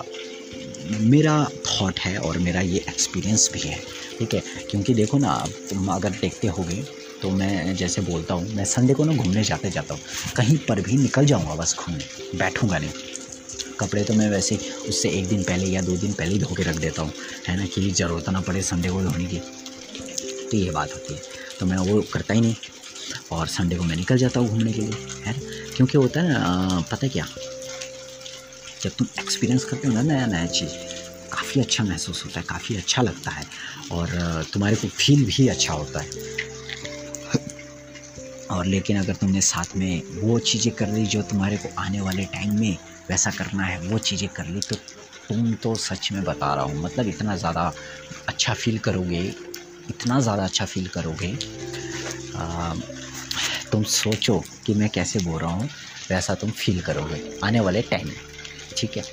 मेरा 1.01 1.43
थॉट 1.67 2.00
है 2.00 2.17
और 2.17 2.38
मेरा 2.38 2.62
ये 2.62 2.77
एक्सपीरियंस 2.89 3.50
भी 3.53 3.60
है 3.60 3.77
ठीक 4.20 4.34
है? 4.34 4.41
क्योंकि 4.70 4.93
देखो 4.93 5.17
ना 5.17 5.36
तुम 5.70 5.88
अगर 5.88 6.10
देखते 6.22 6.48
होगे 6.48 6.84
तो 7.22 7.29
मैं 7.32 7.75
जैसे 7.75 8.01
बोलता 8.01 8.34
हूँ 8.34 8.53
मैं 8.55 8.65
संडे 8.65 8.93
को 8.93 9.03
ना 9.03 9.13
घूमने 9.13 9.43
जाते 9.43 9.70
जाता 9.72 9.93
हूँ। 9.93 10.01
कहीं 10.36 10.58
पर 10.67 10.82
भी 10.82 10.98
निकल 10.98 11.25
जाऊँगा 11.25 11.55
बस 11.55 11.75
घूमने 11.79 12.38
बैठूँगा 12.38 12.77
नहीं। 12.77 12.91
कपड़े 13.79 14.03
तो 14.03 14.13
मैं 14.13 14.29
वैसे 14.29 14.58
उससे 14.89 15.10
एक 15.10 15.27
दिन 15.27 15.43
पहले 15.43 15.65
या 15.65 15.82
दो 15.82 15.96
दिन 15.98 16.13
पहले 16.13 16.34
ही 16.34 16.39
धो 16.39 16.55
के 16.55 16.63
रख 16.63 16.75
देता 16.75 17.01
हूँ 17.01 17.13
है 17.48 17.58
ना? 17.58 17.65
कि 17.65 17.89
ज़रूरत 17.91 18.29
ना 18.29 18.41
पड़े 18.41 18.62
संडे 18.62 18.89
को 18.89 19.01
धोने 19.01 19.25
की। 19.25 19.38
तो 20.51 20.58
ये 20.58 20.70
बात 20.72 20.93
होती 20.93 21.13
है। 21.13 21.22
तो 21.60 21.65
मैं 21.65 21.77
वो 21.77 22.01
करता 22.13 22.34
ही 22.34 22.41
नहीं। 22.41 22.55
और 23.33 23.47
संडे 23.47 23.75
को 23.75 23.83
मैं 23.83 23.95
निकल 23.95 24.17
जाता 24.17 24.39
हूँ 24.39 24.49
घूमने 24.49 24.73
के 24.73 24.81
लिए 24.81 25.21
है 25.25 25.33
क्योंकि 25.75 25.97
होता 25.97 26.21
है 26.21 26.33
ना 26.33 26.81
पता 26.91 27.07
क्या? 27.07 27.25
जब 28.81 28.91
तुम 28.99 29.07
एक्सपीरियंस 29.19 29.63
करते 29.65 29.87
हो 29.87 29.93
ना 29.93 30.01
नया 30.01 30.25
नया 30.25 30.45
चीज़ 30.45 30.73
काफ़ी 31.33 31.61
अच्छा 31.61 31.83
महसूस 31.83 32.25
होता 32.25 32.39
है 32.39 32.45
काफ़ी 32.49 32.75
अच्छा 32.75 33.01
लगता 33.01 33.31
है 33.31 33.45
और 33.91 34.09
तुम्हारे 34.53 34.75
को 34.75 34.87
फील 34.87 35.25
भी 35.25 35.47
अच्छा 35.47 35.73
होता 35.73 36.01
है। 36.01 36.21
और 38.51 38.65
लेकिन 38.65 38.97
अगर 38.97 39.13
तुमने 39.15 39.41
साथ 39.41 39.75
में 39.75 40.03
वो 40.21 40.39
चीज़ें 40.39 40.73
कर 40.75 40.87
ली 40.87 41.05
जो 41.05 41.21
तुम्हारे 41.21 41.57
को 41.57 41.69
आने 41.79 42.01
वाले 42.01 42.25
टाइम 42.25 42.59
में 42.59 42.77
वैसा 43.09 43.31
करना 43.31 43.63
है 43.63 43.79
वो 43.79 43.97
चीज़ें 43.99 44.29
कर 44.29 44.45
ली 44.45 44.61
तो 44.61 44.75
तुम 45.29 45.53
तो 45.63 45.75
सच 45.75 46.09
में 46.11 46.23
बता 46.23 46.53
रहा 46.55 46.65
हूँ 46.65 46.81
मतलब 46.83 47.07
इतना 47.07 47.35
ज़्यादा 47.35 47.73
अच्छा 48.27 48.53
फील 48.53 48.77
करोगे 48.79 49.21
इतना 49.89 50.19
ज़्यादा 50.19 50.43
अच्छा 50.43 50.65
फील 50.65 50.87
करोगे 50.87 51.31
आ, 52.35 52.73
तुम 53.73 53.83
सोचो 53.89 54.37
कि 54.65 54.73
मैं 54.73 54.89
कैसे 54.89 55.19
बोल 55.19 55.41
रहा 55.41 55.51
हूँ, 55.51 55.69
वैसा 56.11 56.33
तुम 56.41 56.51
फील 56.53 56.81
करोगे 56.81 57.21
आने 57.43 57.59
वाले 57.59 57.81
टाइम 57.91 58.07
में, 58.07 58.21
ठीक 58.77 58.97
है? 58.97 59.03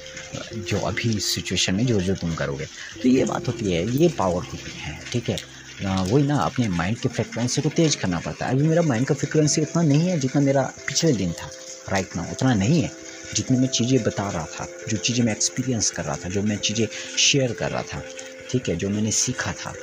जो 0.63 0.79
अभी 0.81 1.19
सिचुएशन 1.21 1.75
में 1.75 1.85
जो 1.87 2.01
जो 2.01 2.15
तुम 2.15 2.35
करोगे। 2.35 2.67
तो 3.03 3.09
ये 3.09 3.25
बात 3.25 3.49
होती 3.49 3.73
है, 3.73 3.83
ये 3.93 4.09
पावर 4.19 4.43
होती 4.45 4.73
है, 4.79 4.99
ठीक 5.13 5.29
है? 5.31 5.41
वही 5.83 6.25
ना, 6.25 6.37
अपने 6.37 6.69
माइंड 6.69 6.99
के 6.99 7.09
फ्रिक्वेंसी 7.09 7.63
को 7.63 7.69
तेज़ 7.77 7.97
करना 7.99 8.21
पड़ता 8.21 8.47
है। 8.47 8.55
अभी 8.55 8.69
मेरा 8.69 8.83
माइंड 8.83 9.07
का 9.07 9.15
फ्रिक्वेंसी 9.15 9.63
उतना 9.63 9.83
नहीं 9.83 10.09
है 10.09 10.19
जितना 10.19 10.43
मेरा 10.43 10.63
पिछले 10.89 11.13
दिन 11.13 11.33
था 11.33 11.51
राइट 11.93 12.17
ना 12.17 12.23
उतना 12.33 12.55
नहीं 12.55 12.83
है। 12.83 12.91
जितनी 13.35 13.59
मैं 13.59 13.69
चीज़ें 13.69 14.03
बता 14.03 14.29
रहा 14.31 14.45
था, 14.47 14.67
जो 14.89 14.97
चीज़ें 14.97 15.25
मैं 15.25 15.33
एक्सपीरियंस 15.33 15.91
कर 15.91 16.05
रहा 16.05 16.17
था, 16.17 16.29
जो 16.29 16.43
मैं 16.43 16.57
चीज़ें 16.59 16.87
शेयर 17.19 17.53
कर 17.53 17.71
रहा 17.71 17.83
था 17.83 18.03
ठीक 18.51 18.69
है, 18.69 18.77
जो 18.77 18.89
मैंने 18.91 19.11
सीखा 19.13 19.53
था। 19.55 19.75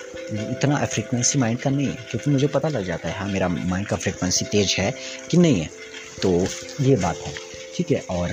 इतना 0.51 0.85
फ्रिक्वेंसी 0.85 1.39
माइंड 1.39 1.59
का 1.59 1.69
नहीं 1.69 1.87
है 1.87 2.07
क्योंकि 2.09 2.31
मुझे 2.31 2.47
पता 2.49 2.69
लग 2.69 2.85
जाता 2.85 3.09
है 3.09 3.17
हाँ 3.17 3.27
मेरा 3.27 3.47
माइंड 3.47 3.87
का 3.87 3.95
फ्रिक्वेंसी 3.97 4.45
तेज 4.45 4.75
है 4.79 4.91
कि 5.31 5.37
नहीं 5.37 5.59
है। 5.59 5.69
तो 6.21 6.47
ये 6.81 6.95
बात 6.97 7.17
है, 7.17 7.33
ठीक 7.75 7.91
है? 7.91 7.99
और 8.09 8.29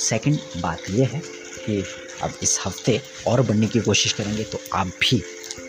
सेकंड 0.00 0.38
बात 0.56 0.90
ये 0.90 1.04
है 1.04 1.20
कि 1.56 1.82
अब 2.22 2.34
इस 2.42 2.58
हफ़्ते 2.64 3.00
और 3.26 3.42
बढ़ने 3.42 3.66
की 3.66 3.80
कोशिश 3.80 4.12
करेंगे 4.12 4.44
तो 4.44 4.60
आप 4.74 4.86
भी 5.00 5.22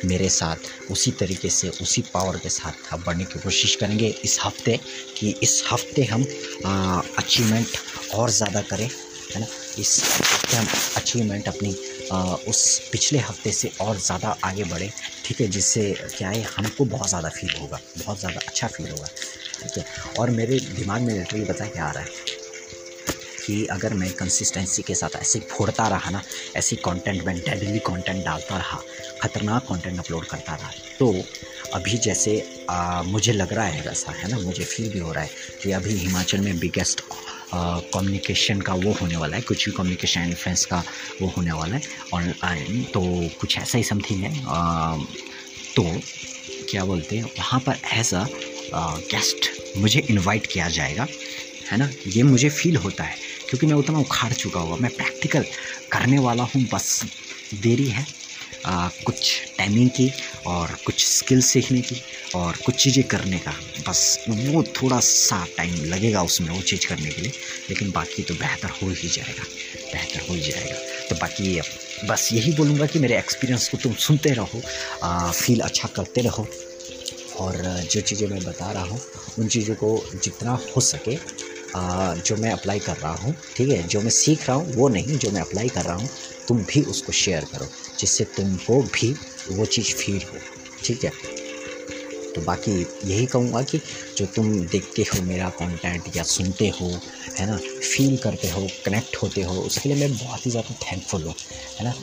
मेरे 0.05 0.29
साथ 0.29 0.91
उसी 0.91 1.11
तरीके 1.19 1.49
से, 1.49 1.69
उसी 1.69 2.01
पावर 2.13 2.37
के 2.37 2.49
साथ 2.49 2.93
आप 2.93 3.03
बढ़ने 3.05 3.25
की 3.25 3.39
कोशिश 3.39 3.75
करेंगे 3.75 4.07
इस 4.23 4.37
हफ़्ते, 4.43 4.79
कि 5.17 5.35
इस 5.43 5.63
हफ़्ते 5.71 6.03
हम 6.05 6.23
अचीवमेंट 7.17 7.67
और 8.15 8.29
ज़्यादा 8.31 8.61
करें, 8.61 8.87
है 9.33 9.39
ना? 9.39 9.47
इस 9.79 10.01
हफ़्ते 10.05 10.57
हम 10.57 10.67
अचीवमेंट 10.97 11.47
अपनी 11.47 11.75
उस 12.11 12.79
पिछले 12.91 13.19
हफ़्ते 13.19 13.51
से 13.51 13.71
और 13.81 13.97
ज़्यादा 13.97 14.29
आगे 14.45 14.63
बढ़े 14.63 14.91
ठीक 15.25 15.41
है 15.41 15.47
जिससे 15.47 15.91
क्या 16.17 16.29
है 16.29 16.41
हमको 16.57 16.85
बहुत 16.85 17.09
ज़्यादा 17.09 17.29
फील 17.29 17.55
होगा 17.59 17.79
बहुत 17.97 18.19
ज़्यादा 18.19 18.41
अच्छा 18.47 18.67
फील 18.67 18.91
होगा 18.91 19.07
ठीक 19.59 19.77
है। 19.77 19.85
और 20.19 20.29
मेरे 20.31 20.59
दिमाग 20.59 21.01
में 21.01 21.13
लिटरली 21.13 21.45
बता 21.45 21.65
क्या 21.65 21.85
आ 21.85 21.91
रहा 21.91 22.03
है? 22.03 22.09
कि 23.45 23.65
अगर 23.65 23.93
मैं 23.93 24.11
कंसिस्टेंसी 24.11 24.81
के 24.83 24.95
साथ 24.95 25.15
ऐसे 25.15 25.39
फोड़ता 25.51 25.87
रहा 25.87 26.09
ना 26.09 26.23
ऐसी 26.55 26.75
कंटेंट 26.75 27.23
मैं 27.23 27.35
डेली 27.39 27.79
कंटेंट 27.79 28.23
डालता 28.25 28.57
रहा 28.57 28.81
ख़तरनाक 29.23 29.63
कंटेंट 29.63 29.99
अपलोड 29.99 30.25
करता 30.25 30.55
रहा 30.55 30.71
तो 30.99 31.09
अभी 31.73 31.97
जैसे 31.97 32.39
आ, 32.69 33.03
मुझे 33.03 33.33
लग 33.33 33.53
रहा 33.53 33.65
है 33.65 33.81
वैसा 33.81 34.11
है 34.11 34.29
ना 34.29 34.39
मुझे 34.39 34.63
फील 34.63 34.89
भी 34.89 34.99
हो 34.99 35.11
रहा 35.11 35.23
है 35.23 35.29
कि 35.61 35.71
अभी 35.71 35.95
हिमाचल 35.97 36.41
में 36.41 36.57
बिगेस्ट 36.59 37.01
कम्युनिकेशन 37.53 38.61
का 38.61 38.73
वो 38.73 38.91
होने 39.01 39.17
वाला 39.17 39.35
है 39.35 39.41
कुछ 39.41 39.65
भी 39.65 39.71
कम्युनिकेशन 39.71 40.21
इन्फ्लुएंस 40.21 40.65
का 40.65 40.83
वो 41.21 41.27
होने 41.37 41.51
वाला 41.51 41.75
है। 41.75 41.81
ऑनलाइन 42.13 42.83
तो 42.93 43.01
कुछ 43.41 43.57
ऐसा 43.57 43.77
ही 43.77 43.83
समथिंग 43.83 44.23
है। 44.23 44.43
आ, 44.47 44.97
तो 45.75 45.83
क्या 46.69 46.83
बोलते 46.85 47.17
हैं 47.17 47.23
वहाँ 47.37 47.59
पर 47.59 47.77
एज 47.93 48.13
अ 48.13 48.25
गेस्ट 49.11 49.49
मुझे 49.77 49.99
इनवाइट 50.09 50.47
किया 50.47 50.67
जाएगा 50.69 51.07
है 51.71 51.77
ना? 51.77 51.89
ये 52.07 52.23
मुझे 52.23 52.49
फील 52.49 52.75
होता 52.77 53.03
है 53.03 53.15
क्योंकि 53.49 53.65
मैं 53.65 53.73
उतना 53.73 53.99
उखाड़ 53.99 54.31
चुका 54.33 54.59
हुआ 54.59 54.77
मैं 54.77 54.91
प्रैक्टिकल 54.95 55.45
करने 55.91 56.19
वाला 56.19 56.43
हूँ 56.43 56.63
बस 56.73 57.03
देरी 57.61 57.87
है 57.89 58.05
आ, 58.65 58.87
कुछ 59.05 59.41
टाइमिंग 59.57 59.89
की 59.89 60.09
और 60.47 60.77
कुछ 60.85 61.03
स्किल 61.05 61.41
सीखने 61.41 61.81
की। 61.81 61.95
और 62.35 62.57
कुछ 62.65 62.75
चीज़ें 62.83 63.03
करने 63.07 63.37
का। 63.39 63.53
बस 63.87 63.99
वो 64.27 64.63
थोड़ा 64.81 64.99
सा 64.99 65.45
टाइम 65.57 65.75
लगेगा 65.85 66.21
उसमें 66.23 66.49
वो 66.49 66.61
चीज़ 66.61 66.87
करने 66.87 67.09
के 67.09 67.21
लिए 67.21 67.31
लेकिन 67.69 67.91
बाकी 67.91 68.23
तो 68.23 68.33
बेहतर 68.35 68.69
हो 68.81 68.89
ही 68.89 69.09
जाएगा 69.09 69.43
बेहतर 69.93 70.27
हो 70.29 70.33
ही 70.33 70.41
जाएगा। 70.41 70.75
तो 71.09 71.15
बाकी 71.15 71.59
बस 72.09 72.29
यही 72.33 72.51
बोलूँगा 72.53 72.85
कि 72.85 72.99
मेरे 72.99 73.17
एक्सपीरियंस 73.17 73.67
को 73.69 73.77
तुम 73.77 73.93
सुनते 74.05 74.33
रहो 74.33 74.61
आ, 75.03 75.31
फील 75.31 75.59
अच्छा 75.59 75.87
करते 75.95 76.21
रहो। 76.21 76.47
और 77.39 77.55
जो 77.91 78.01
चीज़ें 78.01 78.27
मैं 78.27 78.43
बता 78.43 78.71
रहा 78.71 78.83
हूँ 78.83 78.99
उन 79.39 79.47
चीज़ों 79.47 79.75
को 79.75 79.89
जितना 80.15 80.51
हो 80.75 80.81
सके 80.81 81.15
आ, 81.75 82.13
जो 82.15 82.35
मैं 82.35 82.51
अप्लाई 82.51 82.79
कर 82.79 82.95
रहा 82.97 83.13
हूँ 83.13 83.35
ठीक 83.55 83.69
है? 83.69 83.81
जो 83.87 84.01
मैं 84.01 84.09
सीख 84.09 84.47
रहा 84.47 84.57
हूँ 84.57 84.73
वो 84.73 84.87
नहीं 84.89 85.17
जो 85.17 85.31
मैं 85.31 85.41
अप्लाई 85.41 85.69
कर 85.69 85.85
रहा 85.85 85.95
हूँ 85.95 86.09
तुम 86.47 86.63
भी 86.63 86.81
उसको 86.83 87.11
शेयर 87.13 87.45
करो 87.53 87.67
जिससे 87.99 88.23
तुमको 88.37 88.81
भी 88.93 89.15
वो 89.49 89.65
चीज़ 89.65 89.93
फील 89.95 90.21
हो 90.33 90.39
ठीक 90.83 91.03
है? 91.03 91.11
तो 92.37 92.43
बाकी 92.45 92.71
यही 93.05 93.25
कहूँगा 93.25 93.61
कि 93.61 93.77
जो 94.17 94.25
तुम 94.25 94.49
देखते 94.69 95.01
हो 95.01 95.21
मेरा 95.25 95.49
कंटेंट 95.59 96.15
या 96.17 96.23
सुनते 96.23 96.67
हो, 96.81 96.89
है 97.39 97.45
ना 97.49 97.57
फील 97.83 98.17
करते 98.17 98.49
हो 98.49 98.67
कनेक्ट 98.85 99.15
होते 99.23 99.41
हो 99.41 99.55
उसके 99.61 99.89
लिए 99.89 99.97
मैं 99.97 100.15
बहुत 100.17 100.45
ही 100.45 100.51
ज़्यादा 100.51 100.73
थैंकफुल 100.83 101.25
हूँ 101.25 101.35
है 101.79 101.85
ना? 101.85 101.93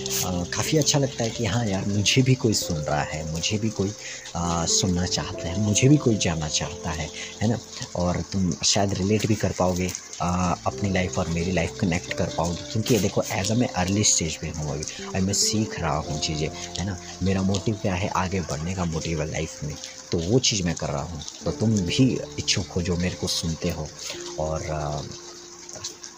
काफ़ी 0.52 0.78
अच्छा 0.78 0.98
लगता 0.98 1.24
है 1.24 1.30
कि 1.30 1.44
हाँ 1.46 1.64
यार 1.66 1.84
मुझे 1.86 2.22
भी 2.22 2.34
कोई 2.34 2.54
सुन 2.54 2.84
रहा 2.84 3.02
है 3.04 3.22
मुझे 3.24 3.58
भी 3.58 3.70
कोई 3.70 3.94
आ, 4.36 4.64
सुनना 4.66 5.06
चाहता 5.06 5.48
है 5.48 5.56
मुझे 5.60 5.88
भी 5.88 5.96
कोई 5.98 6.16
जानना 6.18 6.48
चाहता 6.50 6.90
है 6.92 7.10
है 7.42 7.48
ना? 7.48 7.58
और 7.94 8.22
तुम 8.32 8.52
शायद 8.64 8.94
रिलेट 8.94 9.26
भी 9.26 9.36
कर 9.36 9.52
पाओगे 9.52 9.92
आ, 10.20 10.52
अपनी 10.66 10.90
लाइफ 10.90 11.18
और 11.18 11.28
मेरी 11.28 11.52
लाइफ 11.52 11.72
कनेक्ट 11.80 12.12
कर 12.14 12.28
पाओगे 12.36 12.64
क्योंकि 12.70 12.98
देखो 12.98 13.22
एज 13.32 13.50
अ 13.52 13.54
मैं 13.54 13.68
अर्ली 13.76 14.04
स्टेज 14.04 14.36
पे 14.36 14.48
हूँ 14.50 14.72
अभी 14.72 14.86
अभी 15.14 15.24
मैं 15.26 15.32
सीख 15.34 15.80
रहा 15.80 15.96
हूँ 16.00 16.18
चीज़ें 16.20 16.48
है 16.78 16.84
ना? 16.84 16.98
मेरा 17.22 17.42
मोटिव 17.42 17.78
क्या 17.82 17.94
है 17.94 18.08
आगे 18.16 18.40
बढ़ने 18.42 18.74
का 18.74 18.84
मोटिव 18.86 19.20
है 19.22 19.30
लाइफ 19.30 19.56
में 19.62 19.76
तो 20.10 20.18
वो 20.20 20.38
चीज़ 20.40 20.62
मैं 20.64 20.74
कर 20.76 20.90
रहा 20.90 21.02
हूँ 21.04 21.24
तो 21.44 21.50
तुम 21.52 21.76
भी 21.86 22.06
इच्छुक 22.38 22.72
हो 22.72 22.82
जो 22.82 22.96
मेरे 22.96 23.16
को 23.16 23.26
सुनते 23.28 23.68
हो 23.70 23.92
और 24.38 24.70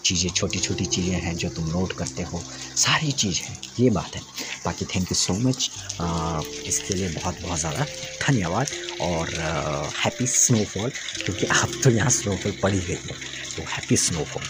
चीज़ें 0.07 0.29
छोटी 0.31 0.59
छोटी 0.59 0.85
चीज़ें 0.87 1.19
हैं 1.21 1.35
जो 1.37 1.49
तुम 1.49 1.65
नोट 1.69 1.93
करते 1.97 2.23
हो। 2.23 2.41
सारी 2.77 3.11
चीज़ 3.13 3.41
है। 3.41 3.57
ये 3.79 3.89
बात 3.91 4.15
है। 4.15 4.21
बाकी 4.65 4.85
थैंक 4.85 5.11
यू 5.11 5.15
सो 5.15 5.33
मच 5.47 5.69
इसके 6.67 6.93
लिए 6.93 7.09
बहुत 7.09 7.41
बहुत 7.41 7.59
ज़्यादा 7.59 7.85
धन्यवाद 8.21 8.67
और 9.01 9.29
हैप्पी 9.97 10.27
स्नोफॉल 10.27 10.89
क्योंकि 11.23 11.45
अब 11.45 11.81
तो 11.83 11.89
यहाँ 11.91 12.09
स्नोफॉल 12.11 12.57
पड़ी 12.63 12.79
गई 12.79 12.93
है। 12.93 13.15
तो 13.55 13.63
हैप्पी 13.73 13.97
स्नोफॉल 13.97 14.43